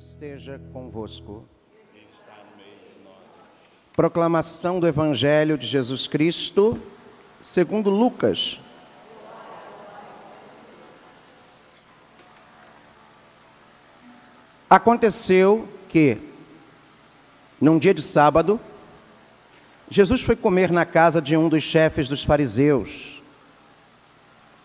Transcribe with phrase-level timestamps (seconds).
[0.00, 1.44] esteja convosco.
[3.92, 6.80] Proclamação do Evangelho de Jesus Cristo,
[7.42, 8.58] segundo Lucas.
[14.70, 16.16] Aconteceu que,
[17.60, 18.58] num dia de sábado,
[19.90, 23.22] Jesus foi comer na casa de um dos chefes dos fariseus.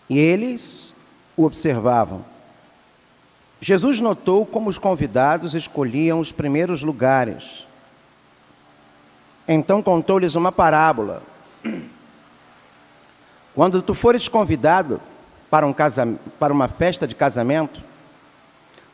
[0.08, 0.94] E eles
[1.36, 2.35] o observavam.
[3.66, 7.66] Jesus notou como os convidados escolhiam os primeiros lugares.
[9.48, 11.20] Então contou-lhes uma parábola.
[13.56, 15.00] Quando tu fores convidado
[15.50, 17.82] para, um casa, para uma festa de casamento,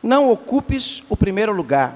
[0.01, 1.93] não ocupes o primeiro lugar.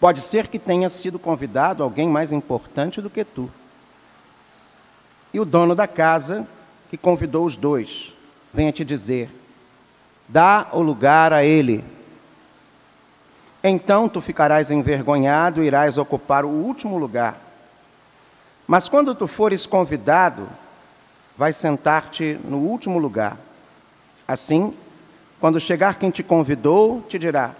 [0.00, 3.48] Pode ser que tenha sido convidado alguém mais importante do que tu.
[5.32, 6.44] E o dono da casa,
[6.90, 8.12] que convidou os dois,
[8.52, 9.30] venha te dizer:
[10.30, 11.84] dá o lugar a ele.
[13.62, 17.36] Então tu ficarás envergonhado e irás ocupar o último lugar.
[18.66, 20.48] Mas quando tu fores convidado,
[21.36, 23.36] vai sentar-te no último lugar.
[24.26, 24.72] Assim,
[25.40, 27.52] quando chegar quem te convidou, te dirá: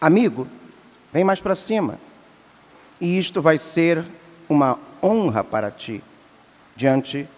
[0.00, 0.48] Amigo,
[1.12, 1.98] vem mais para cima.
[3.00, 4.04] E isto vai ser
[4.48, 6.02] uma honra para ti,
[6.74, 7.28] diante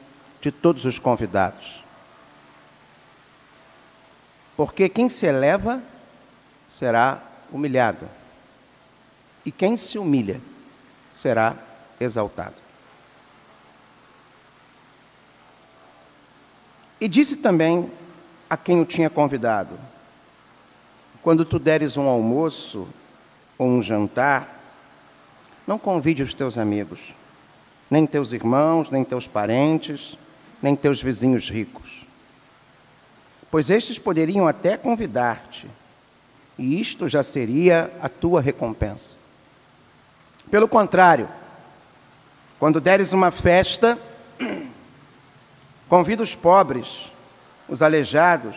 [0.41, 1.88] de todos os convidados.
[4.59, 5.81] Porque quem se eleva
[6.69, 8.09] será humilhado,
[9.47, 10.41] e quem se humilha
[11.13, 11.55] será
[12.01, 12.57] exaltado.
[17.01, 17.89] E disse também
[18.51, 19.79] a quem o tinha convidado:
[21.23, 22.89] Quando tu deres um almoço
[23.57, 24.61] ou um jantar,
[25.69, 27.15] não convide os teus amigos,
[27.89, 30.19] nem teus irmãos, nem teus parentes,
[30.61, 32.08] nem teus vizinhos ricos
[33.51, 35.69] pois estes poderiam até convidar-te,
[36.59, 39.17] e isto já seria a tua recompensa.
[40.51, 41.29] Pelo contrário,
[42.59, 43.99] quando deres uma festa,
[45.89, 47.13] convida os pobres,
[47.69, 48.57] os aleijados,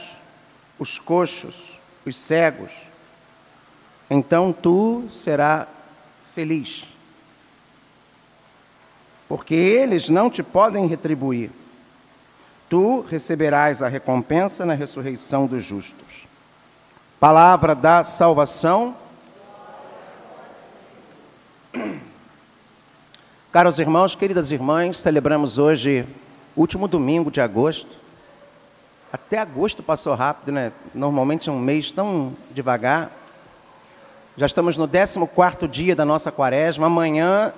[0.79, 2.71] os coxos, os cegos,
[4.09, 5.67] então tu serás
[6.33, 6.85] feliz,
[9.29, 11.51] porque eles não te podem retribuir
[12.71, 16.25] tu receberás a recompensa na ressurreição dos justos.
[17.19, 18.95] Palavra da salvação.
[23.51, 26.07] Caros irmãos, queridas irmãs, celebramos hoje,
[26.55, 27.97] último domingo de agosto.
[29.11, 30.71] Até agosto passou rápido, né?
[30.95, 33.11] Normalmente é um mês tão devagar.
[34.37, 36.87] Já estamos no 14 dia da nossa quaresma.
[36.87, 37.51] Amanhã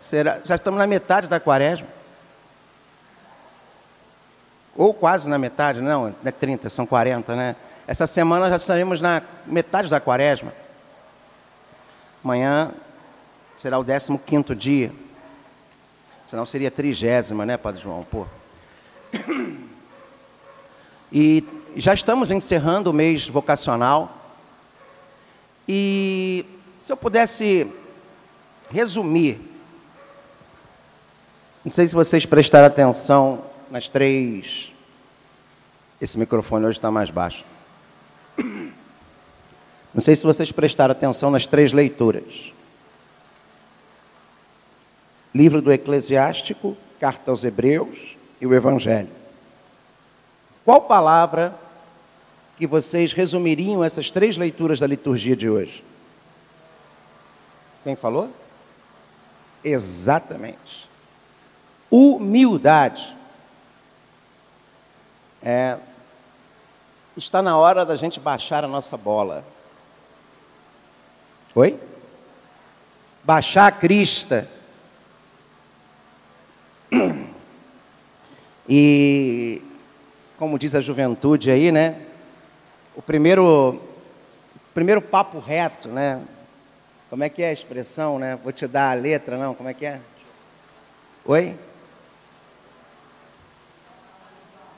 [0.00, 1.88] será, já estamos na metade da quaresma
[4.76, 7.56] ou quase na metade, não, não é 30, são 40, né?
[7.86, 10.52] Essa semana já estaremos na metade da quaresma.
[12.24, 12.70] Amanhã
[13.56, 14.92] será o 15 dia.
[16.24, 18.04] Senão seria trigésima, né, Padre João?
[18.04, 18.26] Pô.
[21.14, 21.44] E
[21.76, 24.16] já estamos encerrando o mês vocacional.
[25.68, 26.46] E
[26.80, 27.70] se eu pudesse
[28.70, 29.38] resumir,
[31.62, 34.70] não sei se vocês prestaram atenção nas três.
[35.98, 37.42] Esse microfone hoje está mais baixo.
[39.94, 42.52] Não sei se vocês prestaram atenção nas três leituras:
[45.34, 49.08] livro do Eclesiástico, carta aos Hebreus e o Evangelho.
[50.66, 51.54] Qual palavra
[52.58, 55.82] que vocês resumiriam essas três leituras da liturgia de hoje?
[57.82, 58.30] Quem falou?
[59.64, 60.88] Exatamente.
[61.90, 63.21] Humildade.
[65.44, 65.76] É,
[67.16, 69.44] está na hora da gente baixar a nossa bola.
[71.54, 71.78] Oi?
[73.24, 74.48] Baixar a crista.
[78.68, 79.62] E,
[80.38, 82.00] como diz a juventude aí, né?
[82.94, 83.82] O primeiro,
[84.72, 86.22] primeiro papo reto, né?
[87.10, 88.38] Como é que é a expressão, né?
[88.42, 89.54] Vou te dar a letra, não?
[89.54, 90.00] Como é que é?
[91.24, 91.56] Oi?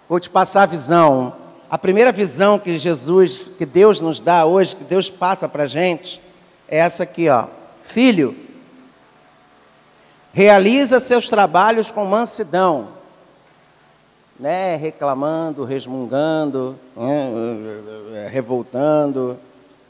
[0.09, 1.35] Vou te passar a visão.
[1.71, 5.67] A primeira visão que Jesus, que Deus nos dá hoje, que Deus passa para a
[5.67, 6.21] gente,
[6.69, 7.47] é essa aqui, ó.
[7.85, 8.37] Filho,
[10.33, 12.89] realiza seus trabalhos com mansidão,
[14.39, 14.77] né?
[14.77, 18.29] Reclamando, resmungando, né?
[18.31, 19.39] revoltando,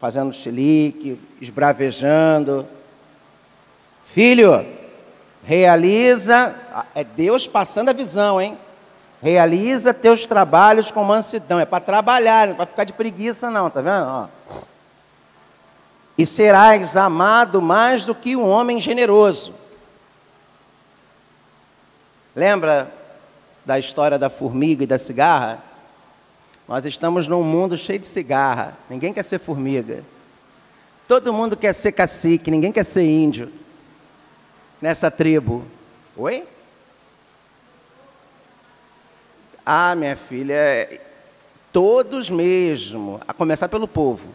[0.00, 2.66] fazendo chilique, esbravejando.
[4.06, 4.64] Filho,
[5.42, 6.54] realiza,
[6.94, 8.56] é Deus passando a visão, hein?
[9.24, 11.58] Realiza teus trabalhos com mansidão.
[11.58, 14.06] É para trabalhar, não é para ficar de preguiça, não, tá vendo?
[14.06, 14.28] Ó.
[16.18, 19.54] e serás amado mais do que um homem generoso.
[22.36, 22.92] Lembra
[23.64, 25.58] da história da formiga e da cigarra?
[26.68, 28.76] Nós estamos num mundo cheio de cigarra.
[28.90, 30.04] Ninguém quer ser formiga.
[31.08, 33.50] Todo mundo quer ser cacique, ninguém quer ser índio.
[34.82, 35.64] Nessa tribo.
[36.14, 36.46] Oi?
[39.64, 41.00] Ah, minha filha,
[41.72, 44.28] todos mesmo, a começar pelo povo.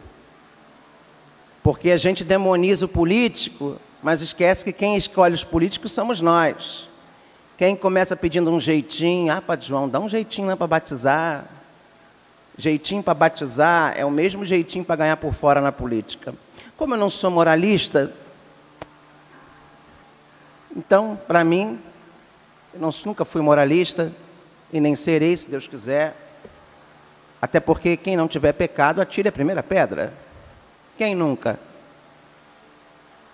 [1.62, 6.88] Porque a gente demoniza o político, mas esquece que quem escolhe os políticos somos nós.
[7.56, 11.44] Quem começa pedindo um jeitinho, ah, Padre João, dá um jeitinho lá para batizar.
[12.58, 16.34] Jeitinho para batizar é o mesmo jeitinho para ganhar por fora na política.
[16.76, 18.12] Como eu não sou moralista,
[20.74, 21.78] então, para mim,
[22.74, 24.12] eu não, nunca fui moralista
[24.72, 26.14] e nem serei, se Deus quiser.
[27.40, 30.12] Até porque quem não tiver pecado, atire a primeira pedra.
[30.96, 31.58] Quem nunca?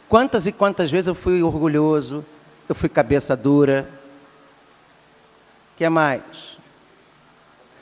[0.09, 2.25] Quantas e quantas vezes eu fui orgulhoso,
[2.69, 3.88] eu fui cabeça dura,
[5.77, 6.23] que mais?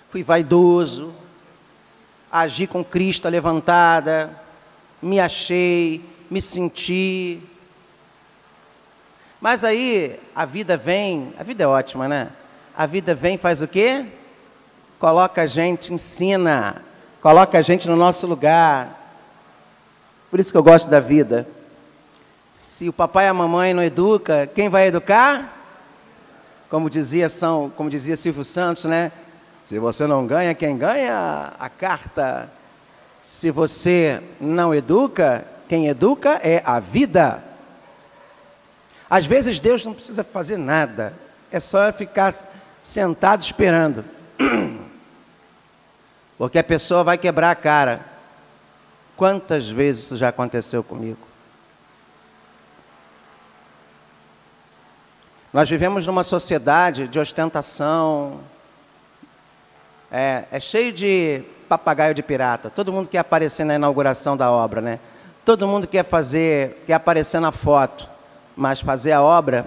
[0.09, 1.15] Fui vaidoso,
[2.33, 4.31] agi com Cristo levantada,
[5.03, 7.41] me achei, me senti.
[9.41, 12.33] Mas aí a vida vem, a vida é ótima, né?
[12.76, 14.05] A vida vem, faz o quê?
[14.99, 16.82] Coloca a gente, ensina,
[17.21, 19.00] coloca a gente no nosso lugar.
[20.31, 21.47] Por isso que eu gosto da vida.
[22.50, 25.55] Se o papai e a mamãe não educa, quem vai educar?
[26.75, 29.12] como dizia São, como dizia Silvio Santos, né?
[29.62, 32.50] Se você não ganha, quem ganha a carta.
[33.21, 37.41] Se você não educa, quem educa é a vida.
[39.09, 41.15] Às vezes Deus não precisa fazer nada,
[41.53, 42.35] é só ficar
[42.85, 44.05] sentado esperando.
[46.37, 48.05] Porque a pessoa vai quebrar a cara.
[49.17, 51.19] Quantas vezes isso já aconteceu comigo?
[55.51, 58.41] Nós vivemos numa sociedade de ostentação,
[60.11, 62.69] é, é, cheio de papagaio de pirata.
[62.69, 64.99] Todo mundo quer aparecer na inauguração da obra, né?
[65.45, 68.11] Todo mundo quer fazer, quer aparecer na foto,
[68.55, 69.65] mas fazer a obra,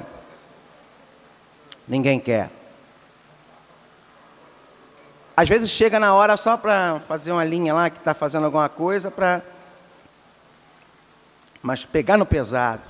[1.87, 2.56] ninguém quer.
[5.37, 8.67] Às vezes chega na hora só para fazer uma linha lá que está fazendo alguma
[8.67, 9.43] coisa, para.
[11.61, 12.87] Mas pegar no pesado.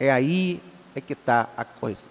[0.00, 0.60] É aí
[0.96, 2.04] é que está a coisa.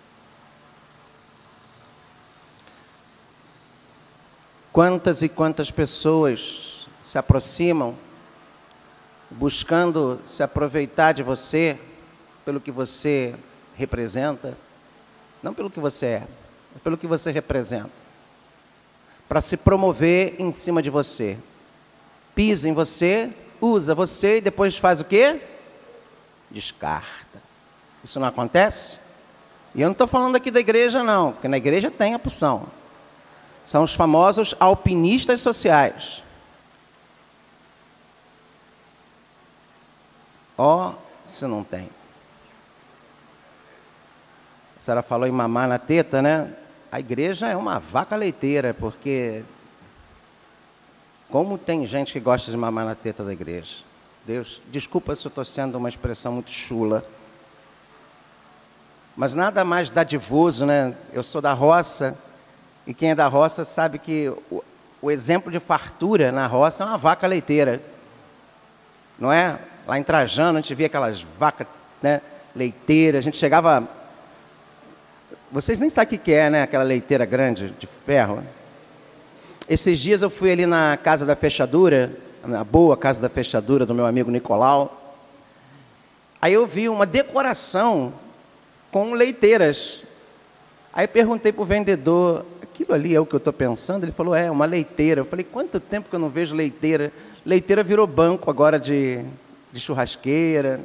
[4.72, 7.94] Quantas e quantas pessoas se aproximam
[9.30, 11.78] buscando se aproveitar de você
[12.45, 13.36] pelo que você
[13.75, 14.57] representa,
[15.44, 16.28] não pelo que você é,
[16.74, 18.06] é pelo que você representa,
[19.27, 21.38] para se promover em cima de você.
[22.33, 23.29] Pisa em você,
[23.59, 25.41] usa você e depois faz o quê?
[26.50, 27.41] Descarta.
[28.03, 29.00] Isso não acontece?
[29.75, 32.68] E eu não estou falando aqui da igreja, não, porque na igreja tem a opção.
[33.65, 36.23] São os famosos alpinistas sociais.
[40.57, 41.89] Ó, oh, se não tem.
[44.80, 46.51] A senhora falou em mamar na teta, né?
[46.92, 49.44] A igreja é uma vaca leiteira, porque
[51.30, 53.78] como tem gente que gosta de mamar na teta da igreja?
[54.26, 57.06] Deus, desculpa se eu estou sendo uma expressão muito chula.
[59.16, 60.95] Mas nada mais dadivoso, né?
[61.11, 62.18] Eu sou da roça,
[62.85, 64.64] e quem é da roça sabe que o,
[65.02, 67.81] o exemplo de fartura na roça é uma vaca leiteira.
[69.19, 69.59] Não é?
[69.85, 71.68] Lá em Trajano, a gente via aquelas vacas
[72.02, 72.21] né,
[72.56, 73.88] leiteiras, a gente chegava.
[75.49, 76.63] Vocês nem sabem o que é, né?
[76.63, 78.44] Aquela leiteira grande de ferro.
[79.69, 82.11] Esses dias eu fui ali na casa da fechadura,
[82.45, 85.16] na boa casa da fechadura do meu amigo Nicolau.
[86.42, 88.13] Aí eu vi uma decoração
[88.92, 90.04] com leiteiras.
[90.92, 94.04] Aí perguntei para o vendedor, aquilo ali é o que eu estou pensando?
[94.04, 95.21] Ele falou, é, uma leiteira.
[95.21, 97.11] Eu falei, quanto tempo que eu não vejo leiteira?
[97.45, 99.23] Leiteira virou banco agora de,
[99.71, 100.81] de churrasqueira.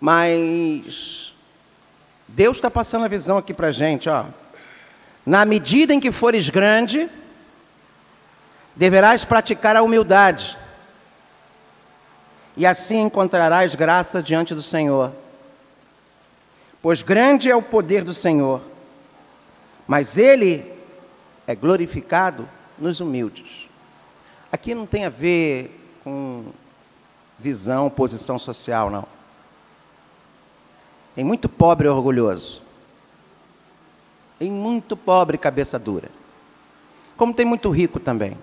[0.00, 1.33] Mas
[2.26, 4.26] Deus está passando a visão aqui para a gente, ó.
[5.24, 7.08] Na medida em que fores grande,
[8.74, 10.58] deverás praticar a humildade,
[12.56, 15.12] e assim encontrarás graça diante do Senhor
[16.84, 18.60] pois grande é o poder do Senhor,
[19.86, 20.70] mas Ele
[21.46, 22.46] é glorificado
[22.78, 23.70] nos humildes.
[24.52, 26.44] Aqui não tem a ver com
[27.38, 29.13] visão, posição social, não.
[31.14, 32.62] Tem muito pobre orgulhoso.
[34.38, 36.08] Tem muito pobre cabeça dura.
[37.16, 38.36] Como tem muito rico também.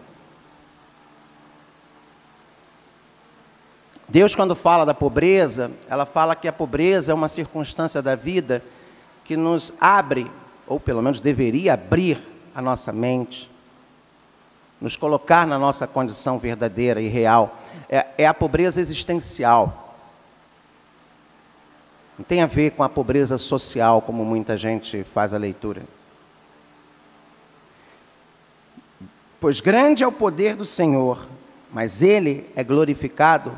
[4.08, 8.62] Deus, quando fala da pobreza, ela fala que a pobreza é uma circunstância da vida
[9.24, 10.30] que nos abre,
[10.68, 12.22] ou pelo menos deveria abrir
[12.54, 13.50] a nossa mente,
[14.82, 17.58] nos colocar na nossa condição verdadeira e real.
[17.88, 19.90] É, é a pobreza existencial.
[22.22, 25.82] Não tem a ver com a pobreza social, como muita gente faz a leitura.
[29.40, 31.28] Pois grande é o poder do Senhor,
[31.74, 33.58] mas ele é glorificado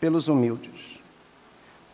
[0.00, 0.98] pelos humildes.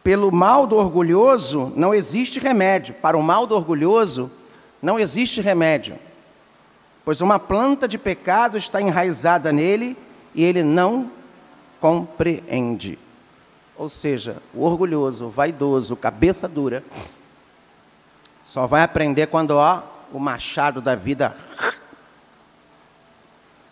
[0.02, 2.94] Pelo mal do orgulhoso não existe remédio.
[2.94, 4.32] Para o mal do orgulhoso
[4.80, 5.98] não existe remédio.
[7.04, 9.98] Pois uma planta de pecado está enraizada nele
[10.34, 11.10] e ele não
[11.78, 12.98] compreende.
[13.76, 16.84] Ou seja, o orgulhoso, o vaidoso, cabeça dura,
[18.44, 21.36] só vai aprender quando ó, o machado da vida.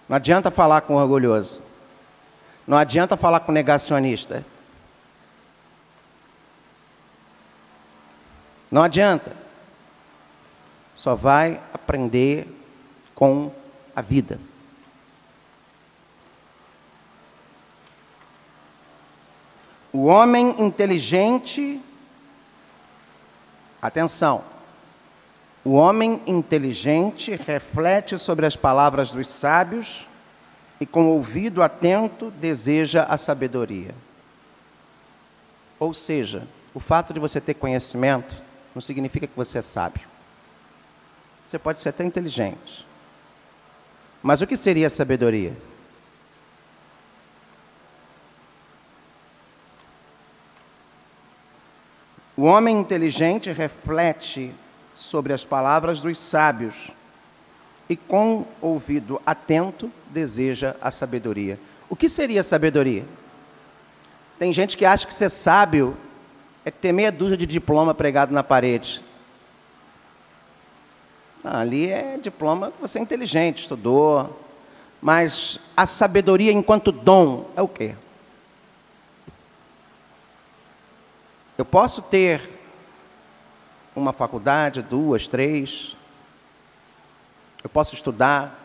[0.08, 1.62] Não adianta falar com o orgulhoso.
[2.66, 4.44] Não adianta falar com negacionista.
[8.70, 9.32] Não adianta.
[10.96, 12.46] Só vai aprender
[13.14, 13.52] com
[13.94, 14.38] a vida.
[19.92, 21.80] O homem inteligente,
[23.80, 24.42] atenção,
[25.64, 30.06] o homem inteligente reflete sobre as palavras dos sábios
[30.80, 33.94] e com ouvido atento deseja a sabedoria.
[35.78, 38.34] Ou seja, o fato de você ter conhecimento
[38.74, 40.08] não significa que você é sábio.
[41.46, 42.86] Você pode ser até inteligente.
[44.22, 45.54] Mas o que seria sabedoria?
[52.42, 54.52] O homem inteligente reflete
[54.92, 56.74] sobre as palavras dos sábios
[57.88, 61.56] e com ouvido atento deseja a sabedoria.
[61.88, 63.04] O que seria sabedoria?
[64.40, 65.96] Tem gente que acha que ser sábio
[66.64, 69.04] é ter meia dúzia de diploma pregado na parede.
[71.44, 74.36] Não, ali é diploma você é inteligente, estudou.
[75.00, 77.94] Mas a sabedoria enquanto dom é o quê?
[81.62, 82.58] Eu posso ter
[83.94, 85.96] uma faculdade, duas, três,
[87.62, 88.58] eu posso estudar,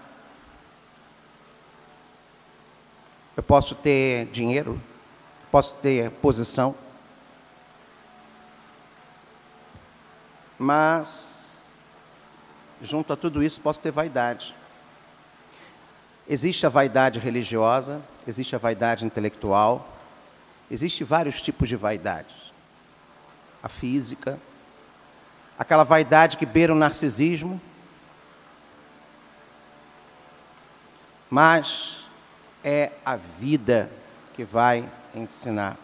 [3.35, 4.81] eu posso ter dinheiro,
[5.51, 6.73] posso ter posição,
[10.57, 11.59] mas,
[12.81, 14.55] junto a tudo isso, posso ter vaidade.
[16.27, 19.87] Existe a vaidade religiosa, existe a vaidade intelectual,
[20.71, 22.46] existe vários tipos de vaidades.
[23.61, 24.39] A física,
[25.57, 27.59] aquela vaidade que beira o narcisismo,
[31.29, 32.05] mas
[32.63, 33.89] é a vida
[34.33, 35.77] que vai ensinar.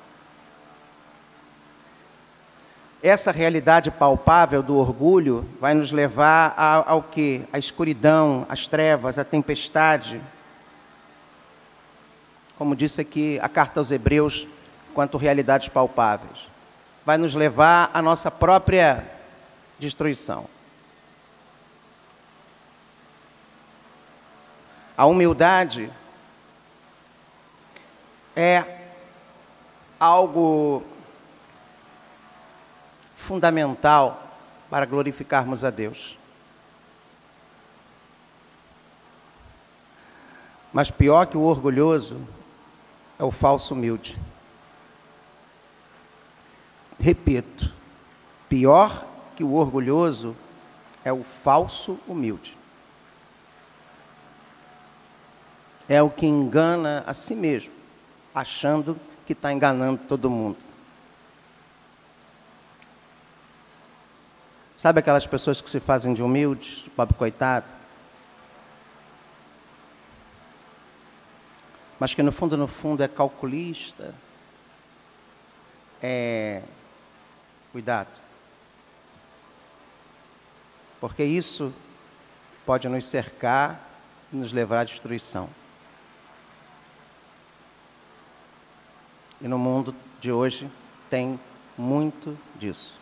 [3.01, 7.43] Essa realidade palpável do orgulho vai nos levar ao, ao que?
[7.51, 10.21] A escuridão, as trevas, a tempestade.
[12.57, 14.47] Como disse aqui a carta aos Hebreus,
[14.93, 16.52] quanto realidades palpáveis.
[17.05, 19.05] Vai nos levar à nossa própria
[19.77, 20.47] destruição.
[24.95, 25.91] A humildade
[28.35, 28.63] é
[29.99, 30.83] algo
[33.15, 34.21] fundamental
[34.69, 36.17] para glorificarmos a Deus.
[40.71, 42.19] Mas pior que o orgulhoso
[43.19, 44.17] é o falso humilde.
[47.03, 47.69] Repito,
[48.47, 49.05] pior
[49.35, 50.35] que o orgulhoso
[51.03, 52.55] é o falso humilde.
[55.87, 57.71] é o que engana a si mesmo,
[58.33, 60.57] achando que está enganando todo mundo.
[64.77, 67.65] Sabe aquelas pessoas que se fazem de humildes, de pobre coitado?
[71.99, 74.13] Mas que no fundo, no fundo, é calculista.
[76.01, 76.63] É.
[77.73, 78.07] Cuidado.
[81.01, 81.73] Porque isso
[82.67, 83.79] pode nos cercar
[84.31, 85.49] e nos levar à destruição.
[89.41, 90.69] E no mundo de hoje
[91.09, 91.39] tem
[91.75, 92.93] muito disso.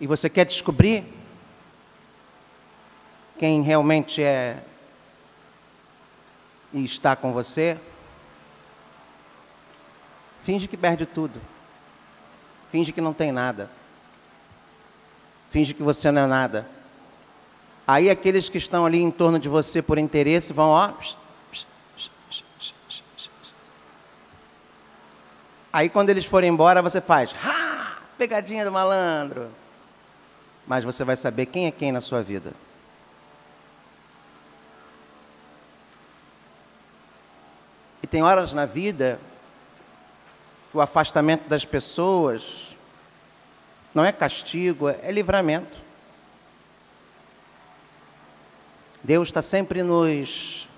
[0.00, 1.04] E você quer descobrir
[3.40, 4.62] quem realmente é
[6.72, 7.76] e está com você?
[10.44, 11.40] Finge que perde tudo.
[12.70, 13.70] Finge que não tem nada.
[15.50, 16.66] Finge que você não é nada.
[17.86, 20.92] Aí aqueles que estão ali em torno de você por interesse vão, ó,
[25.72, 27.98] Aí quando eles forem embora, você faz, ha!
[28.18, 29.50] Pegadinha do malandro.
[30.66, 32.52] Mas você vai saber quem é quem na sua vida.
[38.02, 39.20] E tem horas na vida
[40.72, 42.76] o afastamento das pessoas
[43.94, 45.78] não é castigo, é livramento.
[49.02, 50.68] Deus está sempre nos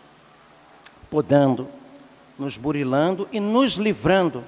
[1.10, 1.68] podando,
[2.38, 4.44] nos burilando e nos livrando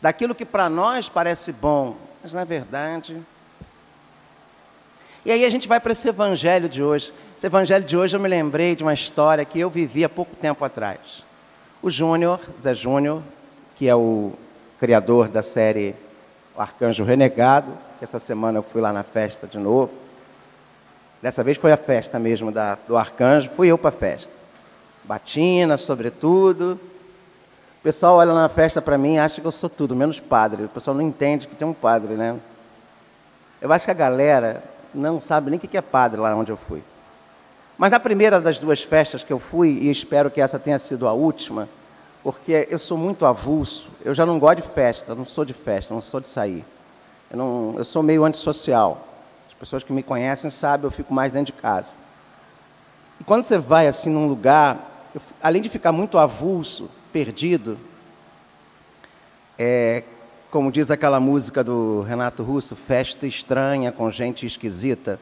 [0.00, 3.20] daquilo que para nós parece bom, mas na verdade.
[5.24, 7.12] E aí a gente vai para esse evangelho de hoje.
[7.36, 10.34] Esse evangelho de hoje eu me lembrei de uma história que eu vivi há pouco
[10.34, 11.22] tempo atrás.
[11.82, 13.22] O Júnior, Zé Júnior,
[13.82, 14.30] que é o
[14.78, 15.96] criador da série
[16.56, 19.90] O Arcanjo Renegado, que essa semana eu fui lá na festa de novo.
[21.20, 24.32] Dessa vez foi a festa mesmo da, do Arcanjo, fui eu para a festa.
[25.02, 26.78] Batina, sobretudo,
[27.80, 30.62] o pessoal olha na festa para mim e acha que eu sou tudo, menos padre.
[30.62, 32.38] O pessoal não entende que tem um padre, né?
[33.60, 34.62] Eu acho que a galera
[34.94, 36.84] não sabe nem o que é padre lá onde eu fui.
[37.76, 41.08] Mas na primeira das duas festas que eu fui, e espero que essa tenha sido
[41.08, 41.68] a última,
[42.22, 45.92] porque eu sou muito avulso, eu já não gosto de festa, não sou de festa,
[45.92, 46.64] não sou de sair.
[47.30, 49.06] Eu, não, eu sou meio antissocial.
[49.48, 51.94] As pessoas que me conhecem sabem, eu fico mais dentro de casa.
[53.18, 57.78] E quando você vai assim num lugar, eu, além de ficar muito avulso, perdido,
[59.58, 60.04] é,
[60.50, 65.18] como diz aquela música do Renato Russo, festa estranha com gente esquisita.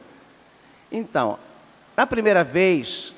[0.91, 1.39] Então,
[1.95, 3.13] na primeira vez,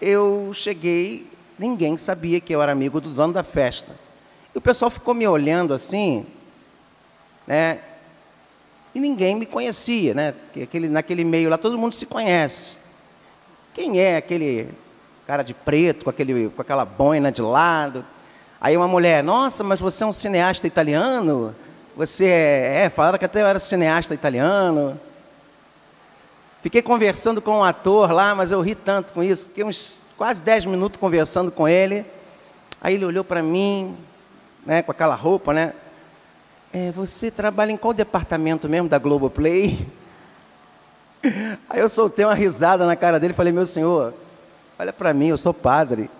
[0.00, 3.92] eu cheguei, ninguém sabia que eu era amigo do dono da festa.
[4.54, 6.26] E o pessoal ficou me olhando assim,
[7.46, 7.80] né?
[8.94, 10.34] E ninguém me conhecia, né?
[10.62, 12.76] Aquele, naquele meio lá todo mundo se conhece.
[13.74, 14.70] Quem é aquele
[15.26, 18.04] cara de preto, com, aquele, com aquela boina de lado.
[18.60, 21.54] Aí uma mulher, nossa, mas você é um cineasta italiano?
[21.96, 24.98] Você é, é falaram que até eu era cineasta italiano.
[26.66, 30.42] Fiquei conversando com um ator lá, mas eu ri tanto com isso, fiquei uns quase
[30.42, 32.04] dez minutos conversando com ele.
[32.80, 33.96] Aí ele olhou para mim,
[34.66, 35.72] né, com aquela roupa, né?
[36.72, 39.86] É, você trabalha em qual departamento mesmo da Globoplay?
[41.70, 44.12] Aí eu soltei uma risada na cara dele e falei, meu senhor,
[44.76, 46.10] Olha para mim, eu sou padre.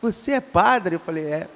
[0.00, 0.94] Você é padre?
[0.94, 1.48] Eu falei, é.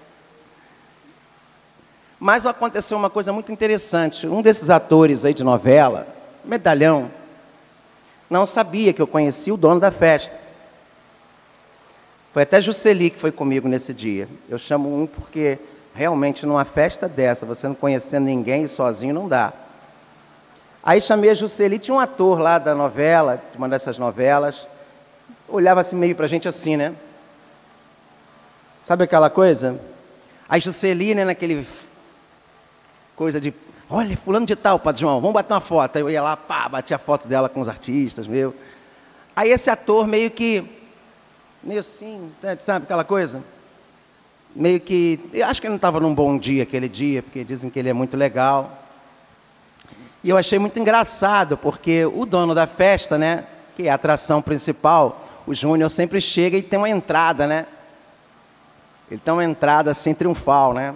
[2.18, 4.26] Mas aconteceu uma coisa muito interessante.
[4.26, 6.04] Um desses atores aí de novela,
[6.44, 7.08] medalhão,
[8.28, 10.34] não sabia que eu conhecia o dono da festa.
[12.32, 14.28] Foi até Jusceli que foi comigo nesse dia.
[14.48, 15.58] Eu chamo um porque
[15.94, 19.52] realmente numa festa dessa, você não conhecendo ninguém e sozinho não dá.
[20.82, 24.66] Aí chamei a Jusceli, tinha um ator lá da novela, de uma dessas novelas,
[25.48, 26.94] olhava assim meio para a gente assim, né?
[28.82, 29.80] Sabe aquela coisa?
[30.46, 31.66] A Juscelina, né, naquele
[33.16, 33.54] coisa de,
[33.88, 35.96] olha, fulano de tal, Padre João, vamos bater uma foto.
[35.96, 38.54] Aí eu ia lá, pá, batia a foto dela com os artistas, meu.
[39.36, 40.64] Aí esse ator meio que,
[41.62, 43.42] meio assim, né, sabe aquela coisa?
[44.54, 47.68] Meio que, eu acho que ele não estava num bom dia aquele dia, porque dizem
[47.68, 48.80] que ele é muito legal.
[50.22, 53.44] E eu achei muito engraçado, porque o dono da festa, né,
[53.76, 57.66] que é a atração principal, o Júnior sempre chega e tem uma entrada, né?
[59.10, 60.94] Ele tem uma entrada assim triunfal, né?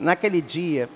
[0.00, 0.88] Naquele dia,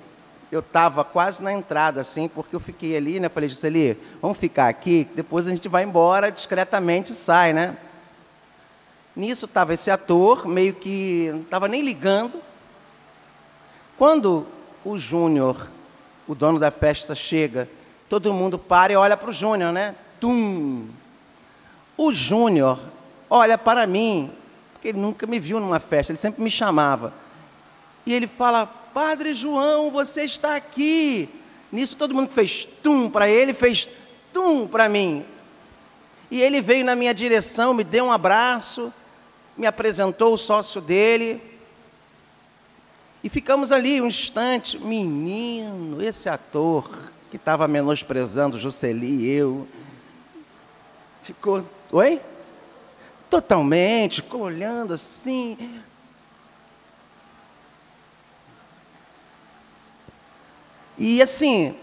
[0.50, 3.28] eu estava quase na entrada, assim, porque eu fiquei ali, né?
[3.28, 7.76] Falei, Juscelie, vamos ficar aqui, depois a gente vai embora discretamente e sai, né?
[9.14, 12.40] Nisso estava esse ator, meio que não estava nem ligando.
[13.98, 14.46] Quando
[14.84, 15.68] o Júnior,
[16.26, 17.68] o dono da festa, chega,
[18.08, 19.94] todo mundo para e olha para o Júnior, né?
[20.20, 20.86] tum.
[21.96, 22.78] O Júnior
[23.28, 24.30] olha para mim,
[24.72, 27.12] porque ele nunca me viu numa festa, ele sempre me chamava.
[28.04, 31.28] E ele fala: Padre João, você está aqui.
[31.70, 33.88] Nisso todo mundo fez tum para ele, fez
[34.32, 35.24] tum para mim.
[36.30, 38.92] E ele veio na minha direção, me deu um abraço,
[39.56, 41.40] me apresentou o sócio dele.
[43.22, 44.78] E ficamos ali um instante.
[44.78, 46.90] Menino, esse ator
[47.30, 49.68] que estava menosprezando Jusceli e eu,
[51.22, 52.20] Ficou, oi?
[53.28, 55.56] Totalmente, ficou olhando assim.
[61.00, 61.74] E assim,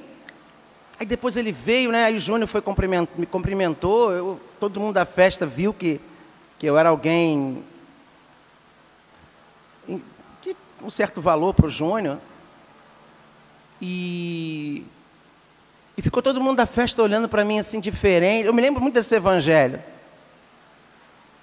[0.99, 2.05] aí depois ele veio, né?
[2.05, 5.99] Aí o Júnior foi cumpriment, me cumprimentou, eu, todo mundo da festa viu que,
[6.59, 7.63] que eu era alguém
[10.39, 12.19] que um certo valor para o Júnior.
[13.81, 14.85] E
[15.97, 18.45] e ficou todo mundo da festa olhando para mim assim, diferente.
[18.45, 19.81] Eu me lembro muito desse evangelho.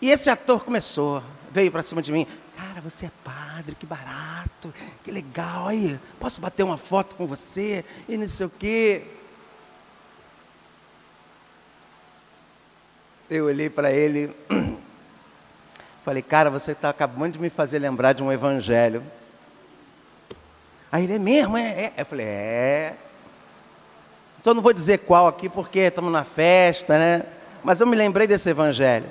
[0.01, 2.25] E esse ator começou, veio para cima de mim.
[2.57, 7.85] Cara, você é padre, que barato, que legal, aí, posso bater uma foto com você?
[8.09, 9.03] E não sei o quê.
[13.29, 14.35] Eu olhei para ele,
[16.05, 19.03] falei, cara, você está acabando de me fazer lembrar de um evangelho.
[20.93, 21.93] Aí ele é mesmo, é, é.
[21.97, 22.95] Eu falei, é.
[24.43, 27.27] Só não vou dizer qual aqui porque estamos na festa, né?
[27.65, 29.07] Mas eu me lembrei desse evangelho.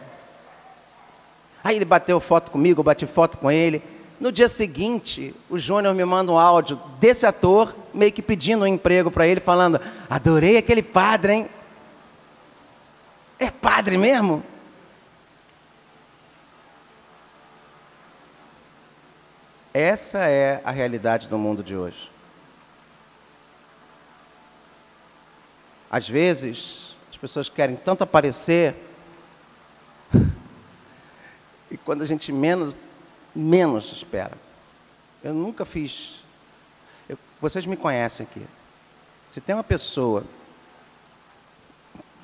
[1.63, 3.81] Aí ele bateu foto comigo, eu bati foto com ele.
[4.19, 8.67] No dia seguinte, o Júnior me manda um áudio desse ator, meio que pedindo um
[8.67, 11.49] emprego para ele, falando: Adorei aquele padre, hein?
[13.39, 14.43] É padre mesmo?
[19.73, 22.11] Essa é a realidade do mundo de hoje.
[25.89, 28.75] Às vezes, as pessoas querem tanto aparecer,
[31.85, 32.75] quando a gente menos,
[33.35, 34.33] menos espera.
[35.23, 36.23] Eu nunca fiz.
[37.07, 38.45] Eu, vocês me conhecem aqui.
[39.27, 40.23] Se tem uma pessoa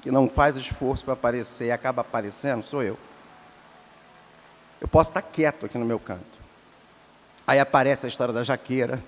[0.02, 2.98] que não faz esforço para aparecer e acaba aparecendo, sou eu.
[4.80, 6.40] Eu posso estar quieto aqui no meu canto.
[7.46, 9.04] Aí aparece a história da jaqueira.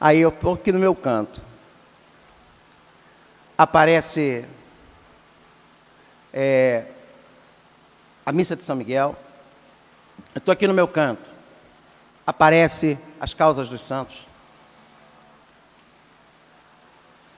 [0.00, 1.50] Aí eu estou aqui no meu canto
[3.60, 4.42] aparece
[6.32, 6.86] é,
[8.24, 9.16] a missa de São Miguel.
[10.34, 11.30] Eu estou aqui no meu canto.
[12.26, 14.26] Aparece as causas dos santos.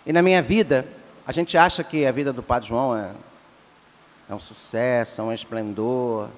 [0.05, 0.87] E na minha vida,
[1.27, 3.13] a gente acha que a vida do Padre João é,
[4.29, 6.29] é um sucesso, é um esplendor,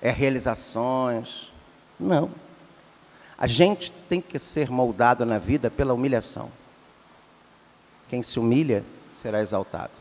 [0.00, 1.50] é realizações.
[1.98, 2.30] Não.
[3.36, 6.50] A gente tem que ser moldado na vida pela humilhação.
[8.08, 9.92] Quem se humilha será exaltado.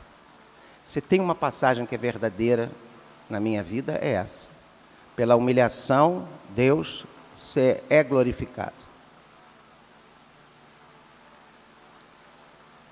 [0.86, 2.70] Se tem uma passagem que é verdadeira
[3.30, 4.48] na minha vida, é essa.
[5.16, 7.06] Pela humilhação, Deus
[7.90, 8.74] é glorificado.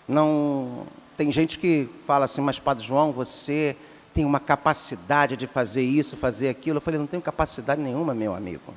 [0.08, 0.86] Não
[1.18, 3.76] tem gente que fala assim, mas Padre João, você
[4.14, 6.78] tem uma capacidade de fazer isso, fazer aquilo.
[6.78, 8.74] Eu falei, não tenho capacidade nenhuma, meu amigo.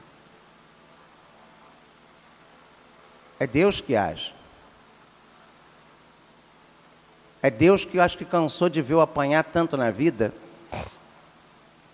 [3.38, 4.35] É Deus que age.
[7.42, 10.33] É Deus que eu acho que cansou de ver eu apanhar tanto na vida,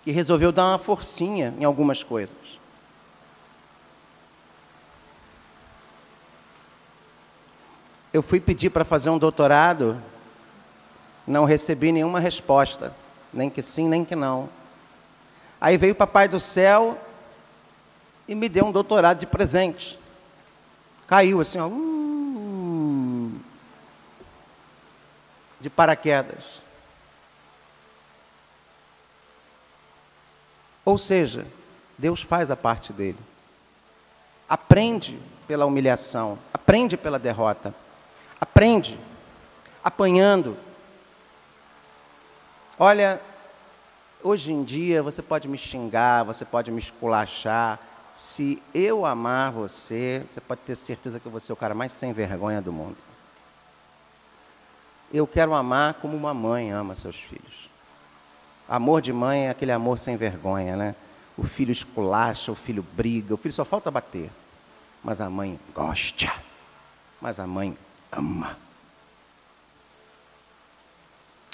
[0.07, 2.37] que resolveu dar uma forcinha em algumas coisas.
[8.13, 10.01] Eu fui pedir para fazer um doutorado,
[11.27, 12.95] não recebi nenhuma resposta,
[13.33, 14.47] nem que sim, nem que não.
[15.59, 16.97] Aí veio o Papai do Céu
[18.29, 19.99] e me deu um doutorado de presente.
[21.05, 21.67] Caiu assim, ó.
[21.67, 23.35] Uh,
[25.59, 26.65] de paraquedas.
[30.87, 31.45] Ou seja,
[31.97, 33.17] Deus faz a parte dele.
[34.47, 37.75] Aprende pela humilhação, aprende pela derrota,
[38.39, 38.97] aprende
[39.83, 40.55] apanhando.
[42.79, 43.19] Olha,
[44.23, 47.77] hoje em dia você pode me xingar, você pode me esculachar.
[48.13, 51.91] Se eu amar você, você pode ter certeza que eu vou ser o cara mais
[51.91, 53.03] sem vergonha do mundo.
[55.11, 57.66] Eu quero amar como uma mãe ama seus filhos.
[58.67, 60.95] Amor de mãe é aquele amor sem vergonha, né?
[61.37, 64.29] O filho esculacha, o filho briga, o filho só falta bater.
[65.03, 66.31] Mas a mãe gosta.
[67.21, 67.77] Mas a mãe
[68.11, 68.57] ama.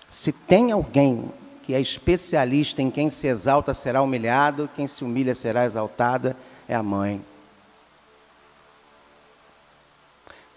[0.10, 1.32] Se tem alguém
[1.64, 6.36] que é especialista em quem se exalta será humilhado, quem se humilha será exaltado,
[6.68, 7.24] é a mãe.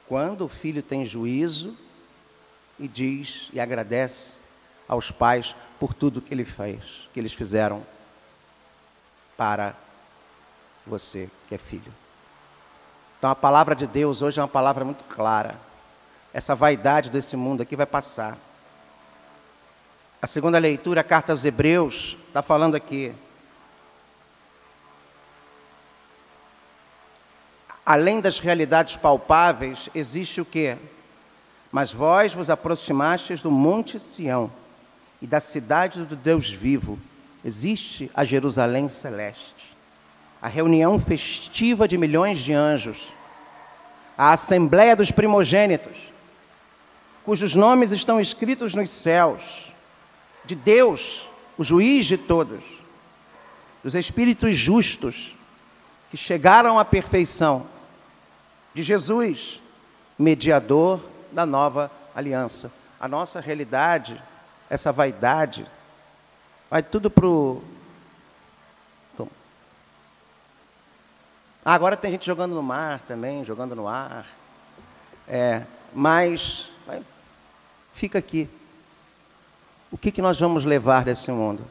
[0.08, 1.76] Quando o filho tem juízo,
[2.78, 4.34] e diz e agradece
[4.86, 7.84] aos pais por tudo que ele fez, que eles fizeram
[9.36, 9.74] para
[10.86, 11.92] você que é filho.
[13.18, 15.56] Então a palavra de Deus hoje é uma palavra muito clara.
[16.32, 18.36] Essa vaidade desse mundo aqui vai passar.
[20.20, 23.14] A segunda leitura, a carta aos Hebreus, está falando aqui.
[27.84, 30.76] Além das realidades palpáveis, existe o que?
[31.70, 34.50] Mas vós vos aproximastes do monte Sião
[35.20, 36.98] e da cidade do Deus vivo.
[37.44, 39.76] Existe a Jerusalém celeste,
[40.40, 43.14] a reunião festiva de milhões de anjos,
[44.16, 45.96] a assembleia dos primogênitos,
[47.24, 49.72] cujos nomes estão escritos nos céus,
[50.44, 51.26] de Deus,
[51.58, 52.62] o juiz de todos,
[53.82, 55.34] dos espíritos justos
[56.10, 57.66] que chegaram à perfeição,
[58.72, 59.60] de Jesus,
[60.18, 61.00] mediador
[61.32, 62.72] da nova aliança.
[63.00, 64.20] A nossa realidade,
[64.68, 65.66] essa vaidade,
[66.70, 67.62] vai tudo para o.
[71.68, 74.24] Ah, agora tem gente jogando no mar também, jogando no ar.
[75.26, 77.02] É, mas vai,
[77.92, 78.48] fica aqui.
[79.90, 81.64] O que, que nós vamos levar desse mundo?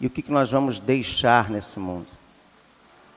[0.00, 2.08] E o que, que nós vamos deixar nesse mundo?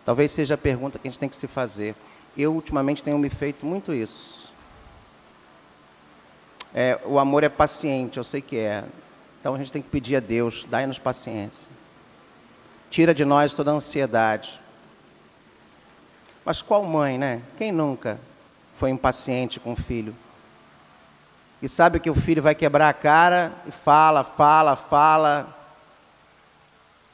[0.05, 1.95] Talvez seja a pergunta que a gente tem que se fazer.
[2.37, 4.50] Eu, ultimamente, tenho me feito muito isso.
[6.73, 8.83] É, o amor é paciente, eu sei que é.
[9.39, 11.67] Então a gente tem que pedir a Deus, dai-nos paciência.
[12.89, 14.59] Tira de nós toda a ansiedade.
[16.45, 17.41] Mas qual mãe, né?
[17.57, 18.19] Quem nunca
[18.77, 20.15] foi impaciente com o filho?
[21.61, 25.55] E sabe que o filho vai quebrar a cara e fala, fala, fala.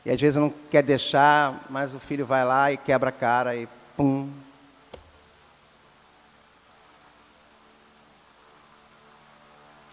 [0.05, 3.55] E às vezes não quer deixar, mas o filho vai lá e quebra a cara
[3.55, 3.67] e
[3.97, 4.29] pum.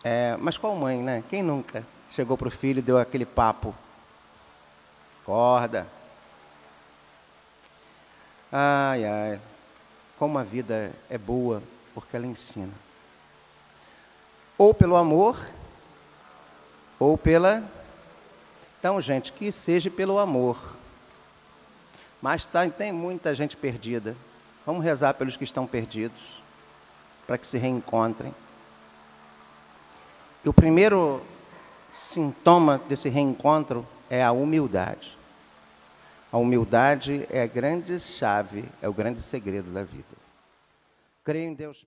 [0.05, 1.25] É, mas qual mãe, né?
[1.31, 3.75] Quem nunca chegou para o filho e deu aquele papo?
[5.23, 5.87] Acorda.
[8.53, 9.41] Ai, ai,
[10.19, 11.63] como a vida é boa,
[11.95, 12.73] porque ela ensina.
[14.59, 15.49] Ou pelo amor,
[16.99, 17.65] ou pela.
[18.79, 20.77] Então, gente, que seja pelo amor.
[22.21, 24.15] Mas tá, tem muita gente perdida.
[24.67, 26.43] Vamos rezar pelos que estão perdidos,
[27.27, 28.35] para que se reencontrem.
[30.45, 31.23] E o primeiro
[31.91, 35.17] sintoma desse reencontro é a humildade.
[36.31, 40.05] A humildade é a grande chave, é o grande segredo da vida.
[41.25, 41.83] Creio em Deus.